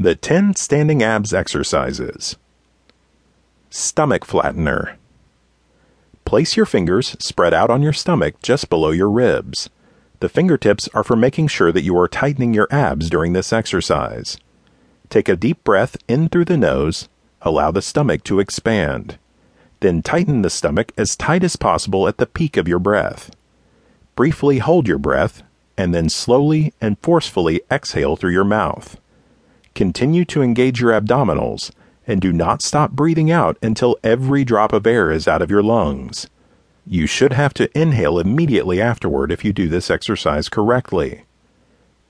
The 0.00 0.14
10 0.14 0.54
Standing 0.54 1.02
Abs 1.02 1.34
Exercises. 1.34 2.36
Stomach 3.68 4.24
Flattener. 4.24 4.94
Place 6.24 6.56
your 6.56 6.66
fingers 6.66 7.16
spread 7.18 7.52
out 7.52 7.68
on 7.68 7.82
your 7.82 7.92
stomach 7.92 8.40
just 8.40 8.70
below 8.70 8.92
your 8.92 9.10
ribs. 9.10 9.68
The 10.20 10.28
fingertips 10.28 10.88
are 10.94 11.02
for 11.02 11.16
making 11.16 11.48
sure 11.48 11.72
that 11.72 11.82
you 11.82 11.98
are 11.98 12.06
tightening 12.06 12.54
your 12.54 12.68
abs 12.70 13.10
during 13.10 13.32
this 13.32 13.52
exercise. 13.52 14.38
Take 15.10 15.28
a 15.28 15.34
deep 15.34 15.64
breath 15.64 15.96
in 16.06 16.28
through 16.28 16.44
the 16.44 16.56
nose, 16.56 17.08
allow 17.42 17.72
the 17.72 17.82
stomach 17.82 18.22
to 18.22 18.38
expand. 18.38 19.18
Then 19.80 20.02
tighten 20.02 20.42
the 20.42 20.48
stomach 20.50 20.92
as 20.96 21.16
tight 21.16 21.42
as 21.42 21.56
possible 21.56 22.06
at 22.06 22.18
the 22.18 22.26
peak 22.26 22.56
of 22.56 22.68
your 22.68 22.78
breath. 22.78 23.34
Briefly 24.14 24.58
hold 24.58 24.86
your 24.86 24.98
breath, 24.98 25.42
and 25.76 25.92
then 25.92 26.08
slowly 26.08 26.72
and 26.80 26.96
forcefully 27.00 27.62
exhale 27.68 28.14
through 28.14 28.30
your 28.30 28.44
mouth. 28.44 28.96
Continue 29.78 30.24
to 30.24 30.42
engage 30.42 30.80
your 30.80 30.90
abdominals 30.90 31.70
and 32.04 32.20
do 32.20 32.32
not 32.32 32.62
stop 32.62 32.90
breathing 32.90 33.30
out 33.30 33.56
until 33.62 33.96
every 34.02 34.42
drop 34.42 34.72
of 34.72 34.88
air 34.88 35.08
is 35.12 35.28
out 35.28 35.40
of 35.40 35.52
your 35.52 35.62
lungs. 35.62 36.26
You 36.84 37.06
should 37.06 37.32
have 37.34 37.54
to 37.54 37.70
inhale 37.80 38.18
immediately 38.18 38.80
afterward 38.82 39.30
if 39.30 39.44
you 39.44 39.52
do 39.52 39.68
this 39.68 39.88
exercise 39.88 40.48
correctly. 40.48 41.26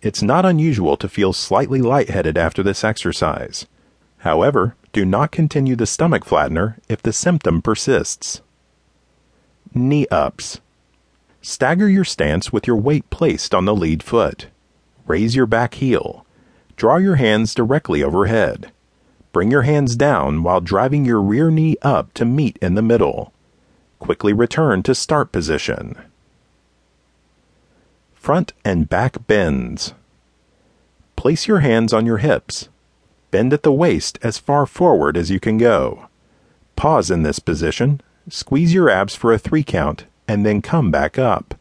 It's 0.01 0.23
not 0.23 0.47
unusual 0.47 0.97
to 0.97 1.11
feel 1.11 1.35
slightly 1.35 1.83
lightheaded 1.83 2.39
after 2.39 2.63
this 2.63 2.85
exercise. 2.85 3.67
However, 4.21 4.75
do 4.95 5.05
not 5.05 5.31
continue 5.31 5.77
the 5.77 5.85
stomach 5.85 6.25
flattener 6.25 6.77
if 6.89 7.03
the 7.03 7.13
symptom 7.13 7.61
persists. 7.61 8.41
Knee 9.75 10.07
ups. 10.11 10.63
Stagger 11.43 11.91
your 11.91 12.07
stance 12.07 12.51
with 12.51 12.67
your 12.67 12.77
weight 12.77 13.11
placed 13.11 13.55
on 13.55 13.67
the 13.67 13.77
lead 13.77 14.03
foot. 14.03 14.47
Raise 15.07 15.37
your 15.37 15.45
back 15.45 15.75
heel. 15.75 16.25
Draw 16.79 16.99
your 16.99 17.17
hands 17.17 17.57
directly 17.57 18.05
overhead. 18.05 18.71
Bring 19.33 19.51
your 19.51 19.63
hands 19.63 19.97
down 19.97 20.45
while 20.45 20.61
driving 20.61 21.05
your 21.05 21.21
rear 21.21 21.51
knee 21.51 21.77
up 21.83 22.15
to 22.15 22.25
meet 22.25 22.57
in 22.63 22.77
the 22.77 22.83
middle. 22.83 23.33
Quickly 23.99 24.33
return 24.33 24.85
to 24.85 24.95
start 24.95 25.33
position. 25.33 25.99
Front 28.15 28.53
and 28.65 28.89
back 28.89 29.27
bends. 29.27 29.93
Place 31.17 31.49
your 31.49 31.59
hands 31.59 31.93
on 31.93 32.07
your 32.07 32.19
hips. 32.19 32.69
Bend 33.33 33.53
at 33.53 33.65
the 33.65 33.73
waist 33.73 34.17
as 34.23 34.39
far 34.39 34.65
forward 34.65 35.17
as 35.17 35.33
you 35.33 35.41
can 35.41 35.59
go. 35.59 36.07
Pause 36.77 37.11
in 37.11 37.23
this 37.25 37.41
position, 37.41 38.01
squeeze 38.29 38.73
your 38.73 38.89
abs 38.89 39.17
for 39.17 39.33
a 39.33 39.39
three 39.39 39.65
count, 39.65 40.05
and 40.29 40.47
then 40.47 40.63
come 40.63 40.93
back 40.93 41.19
up. 41.19 41.57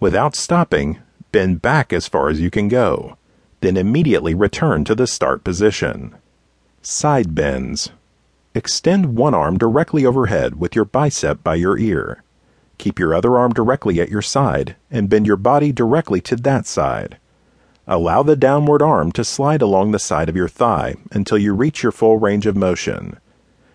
Without 0.00 0.34
stopping, 0.34 1.00
bend 1.32 1.60
back 1.60 1.92
as 1.92 2.08
far 2.08 2.30
as 2.30 2.40
you 2.40 2.50
can 2.50 2.68
go 2.68 3.18
then 3.62 3.76
immediately 3.76 4.34
return 4.34 4.84
to 4.84 4.94
the 4.94 5.06
start 5.06 5.42
position. 5.42 6.14
Side 6.82 7.34
bends. 7.34 7.90
Extend 8.54 9.16
one 9.16 9.32
arm 9.34 9.56
directly 9.56 10.04
overhead 10.04 10.60
with 10.60 10.76
your 10.76 10.84
bicep 10.84 11.42
by 11.42 11.54
your 11.54 11.78
ear. 11.78 12.22
Keep 12.76 12.98
your 12.98 13.14
other 13.14 13.38
arm 13.38 13.52
directly 13.52 14.00
at 14.00 14.10
your 14.10 14.20
side 14.20 14.76
and 14.90 15.08
bend 15.08 15.26
your 15.26 15.36
body 15.36 15.72
directly 15.72 16.20
to 16.20 16.36
that 16.36 16.66
side. 16.66 17.16
Allow 17.86 18.22
the 18.22 18.36
downward 18.36 18.82
arm 18.82 19.10
to 19.12 19.24
slide 19.24 19.62
along 19.62 19.92
the 19.92 19.98
side 19.98 20.28
of 20.28 20.36
your 20.36 20.48
thigh 20.48 20.96
until 21.12 21.38
you 21.38 21.54
reach 21.54 21.82
your 21.82 21.92
full 21.92 22.18
range 22.18 22.46
of 22.46 22.56
motion. 22.56 23.18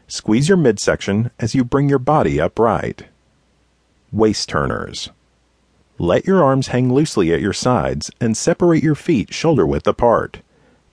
Squeeze 0.08 0.48
your 0.48 0.58
midsection 0.58 1.32
as 1.40 1.56
you 1.56 1.64
bring 1.64 1.90
your 1.90 2.00
body 2.00 2.40
upright. 2.40 3.06
Waist 4.12 4.48
turners. 4.50 5.10
Let 6.00 6.28
your 6.28 6.44
arms 6.44 6.67
hang 6.67 6.94
loosely 6.94 7.34
at 7.34 7.42
your 7.42 7.53
sides 7.53 8.12
and 8.22 8.38
separate 8.38 8.84
your 8.84 8.94
feet 8.94 9.34
shoulder 9.34 9.66
width 9.66 9.88
apart. 9.88 10.42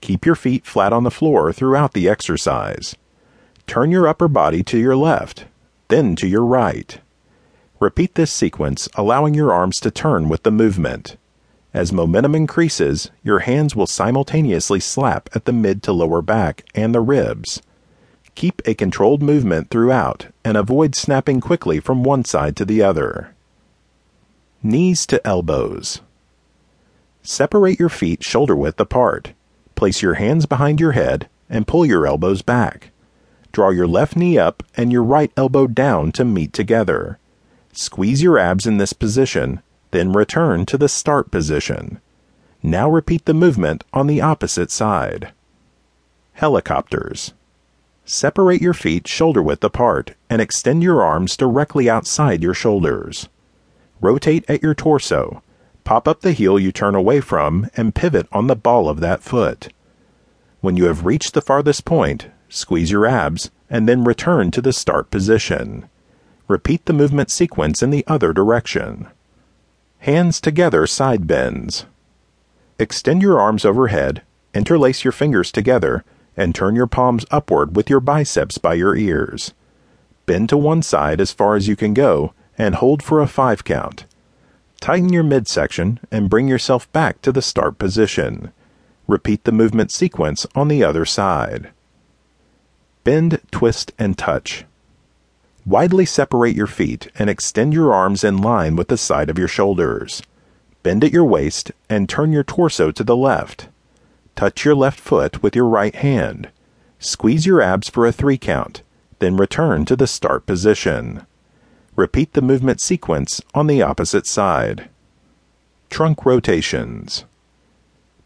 Keep 0.00 0.24
your 0.24 0.34
feet 0.34 0.64
flat 0.64 0.94
on 0.94 1.04
the 1.04 1.10
floor 1.10 1.52
throughout 1.52 1.92
the 1.92 2.08
exercise. 2.08 2.96
Turn 3.66 3.90
your 3.90 4.08
upper 4.08 4.28
body 4.28 4.62
to 4.62 4.78
your 4.78 4.96
left, 4.96 5.44
then 5.88 6.16
to 6.16 6.26
your 6.26 6.44
right. 6.44 7.00
Repeat 7.80 8.14
this 8.14 8.32
sequence, 8.32 8.88
allowing 8.94 9.34
your 9.34 9.52
arms 9.52 9.78
to 9.80 9.90
turn 9.90 10.30
with 10.30 10.42
the 10.42 10.50
movement. 10.50 11.18
As 11.74 11.92
momentum 11.92 12.34
increases, 12.34 13.10
your 13.22 13.40
hands 13.40 13.76
will 13.76 13.86
simultaneously 13.86 14.80
slap 14.80 15.28
at 15.34 15.44
the 15.44 15.52
mid 15.52 15.82
to 15.82 15.92
lower 15.92 16.22
back 16.22 16.64
and 16.74 16.94
the 16.94 17.02
ribs. 17.02 17.60
Keep 18.34 18.62
a 18.64 18.74
controlled 18.74 19.22
movement 19.22 19.68
throughout 19.68 20.28
and 20.44 20.56
avoid 20.56 20.94
snapping 20.94 21.42
quickly 21.42 21.78
from 21.78 22.04
one 22.04 22.24
side 22.24 22.56
to 22.56 22.64
the 22.64 22.82
other. 22.82 23.33
Knees 24.66 25.04
to 25.08 25.20
elbows. 25.26 26.00
Separate 27.22 27.78
your 27.78 27.90
feet 27.90 28.24
shoulder 28.24 28.56
width 28.56 28.80
apart. 28.80 29.34
Place 29.74 30.00
your 30.00 30.14
hands 30.14 30.46
behind 30.46 30.80
your 30.80 30.92
head 30.92 31.28
and 31.50 31.66
pull 31.66 31.84
your 31.84 32.06
elbows 32.06 32.40
back. 32.40 32.90
Draw 33.52 33.68
your 33.68 33.86
left 33.86 34.16
knee 34.16 34.38
up 34.38 34.62
and 34.74 34.90
your 34.90 35.02
right 35.02 35.30
elbow 35.36 35.66
down 35.66 36.12
to 36.12 36.24
meet 36.24 36.54
together. 36.54 37.18
Squeeze 37.74 38.22
your 38.22 38.38
abs 38.38 38.66
in 38.66 38.78
this 38.78 38.94
position, 38.94 39.60
then 39.90 40.14
return 40.14 40.64
to 40.64 40.78
the 40.78 40.88
start 40.88 41.30
position. 41.30 42.00
Now 42.62 42.88
repeat 42.88 43.26
the 43.26 43.34
movement 43.34 43.84
on 43.92 44.06
the 44.06 44.22
opposite 44.22 44.70
side. 44.70 45.34
Helicopters. 46.32 47.34
Separate 48.06 48.62
your 48.62 48.72
feet 48.72 49.06
shoulder 49.06 49.42
width 49.42 49.62
apart 49.62 50.14
and 50.30 50.40
extend 50.40 50.82
your 50.82 51.02
arms 51.02 51.36
directly 51.36 51.90
outside 51.90 52.42
your 52.42 52.54
shoulders. 52.54 53.28
Rotate 54.00 54.44
at 54.48 54.62
your 54.62 54.74
torso. 54.74 55.42
Pop 55.84 56.08
up 56.08 56.20
the 56.20 56.32
heel 56.32 56.58
you 56.58 56.72
turn 56.72 56.94
away 56.94 57.20
from 57.20 57.68
and 57.76 57.94
pivot 57.94 58.26
on 58.32 58.46
the 58.46 58.56
ball 58.56 58.88
of 58.88 59.00
that 59.00 59.22
foot. 59.22 59.72
When 60.60 60.76
you 60.76 60.86
have 60.86 61.04
reached 61.04 61.34
the 61.34 61.42
farthest 61.42 61.84
point, 61.84 62.28
squeeze 62.48 62.90
your 62.90 63.06
abs 63.06 63.50
and 63.68 63.88
then 63.88 64.04
return 64.04 64.50
to 64.52 64.62
the 64.62 64.72
start 64.72 65.10
position. 65.10 65.88
Repeat 66.48 66.86
the 66.86 66.92
movement 66.92 67.30
sequence 67.30 67.82
in 67.82 67.90
the 67.90 68.04
other 68.06 68.32
direction. 68.32 69.08
Hands 69.98 70.40
together 70.40 70.86
side 70.86 71.26
bends. 71.26 71.86
Extend 72.78 73.22
your 73.22 73.40
arms 73.40 73.64
overhead, 73.64 74.22
interlace 74.54 75.04
your 75.04 75.12
fingers 75.12 75.52
together, 75.52 76.04
and 76.36 76.54
turn 76.54 76.74
your 76.74 76.86
palms 76.86 77.24
upward 77.30 77.76
with 77.76 77.88
your 77.88 78.00
biceps 78.00 78.58
by 78.58 78.74
your 78.74 78.96
ears. 78.96 79.52
Bend 80.26 80.48
to 80.48 80.56
one 80.56 80.82
side 80.82 81.20
as 81.20 81.32
far 81.32 81.56
as 81.56 81.68
you 81.68 81.76
can 81.76 81.94
go 81.94 82.32
and 82.58 82.76
hold 82.76 83.02
for 83.02 83.20
a 83.20 83.26
five 83.26 83.64
count. 83.64 84.04
Tighten 84.80 85.12
your 85.12 85.22
midsection 85.22 86.00
and 86.10 86.28
bring 86.28 86.48
yourself 86.48 86.90
back 86.92 87.22
to 87.22 87.32
the 87.32 87.42
start 87.42 87.78
position. 87.78 88.52
Repeat 89.06 89.44
the 89.44 89.52
movement 89.52 89.90
sequence 89.90 90.46
on 90.54 90.68
the 90.68 90.84
other 90.84 91.04
side. 91.04 91.70
Bend, 93.02 93.40
twist, 93.50 93.92
and 93.98 94.16
touch. 94.16 94.64
Widely 95.66 96.04
separate 96.04 96.54
your 96.54 96.66
feet 96.66 97.08
and 97.18 97.30
extend 97.30 97.72
your 97.72 97.94
arms 97.94 98.24
in 98.24 98.38
line 98.38 98.76
with 98.76 98.88
the 98.88 98.98
side 98.98 99.30
of 99.30 99.38
your 99.38 99.48
shoulders. 99.48 100.22
Bend 100.82 101.02
at 101.02 101.12
your 101.12 101.24
waist 101.24 101.72
and 101.88 102.08
turn 102.08 102.32
your 102.32 102.44
torso 102.44 102.90
to 102.90 103.02
the 103.02 103.16
left. 103.16 103.68
Touch 104.36 104.64
your 104.64 104.74
left 104.74 105.00
foot 105.00 105.42
with 105.42 105.56
your 105.56 105.66
right 105.66 105.94
hand. 105.94 106.50
Squeeze 106.98 107.46
your 107.46 107.62
abs 107.62 107.88
for 107.88 108.06
a 108.06 108.12
three 108.12 108.36
count, 108.36 108.82
then 109.18 109.36
return 109.36 109.84
to 109.86 109.96
the 109.96 110.06
start 110.06 110.44
position. 110.44 111.24
Repeat 111.96 112.32
the 112.32 112.42
movement 112.42 112.80
sequence 112.80 113.40
on 113.54 113.68
the 113.68 113.80
opposite 113.80 114.26
side. 114.26 114.88
Trunk 115.90 116.26
rotations. 116.26 117.24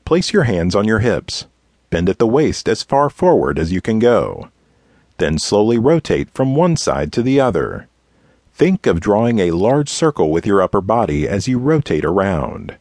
Place 0.07 0.33
your 0.33 0.45
hands 0.45 0.75
on 0.75 0.87
your 0.87 1.01
hips. 1.01 1.47
Bend 1.91 2.09
at 2.09 2.19
the 2.19 2.27
waist 2.27 2.67
as 2.67 2.83
far 2.83 3.11
forward 3.11 3.59
as 3.59 3.71
you 3.71 3.83
can 3.83 3.99
go. 3.99 4.49
Then 5.19 5.39
slowly 5.39 5.77
rotate 5.77 6.31
from 6.31 6.57
one 6.57 6.79
side 6.79 7.13
to 7.13 7.23
the 7.23 7.41
other. 7.41 7.89
Think 8.55 8.87
of 8.87 9.01
drawing 9.01 9.39
a 9.39 9.51
large 9.51 9.91
circle 9.91 10.31
with 10.31 10.47
your 10.47 10.63
upper 10.63 10.81
body 10.81 11.29
as 11.29 11.47
you 11.47 11.59
rotate 11.59 12.07
around. 12.07 12.79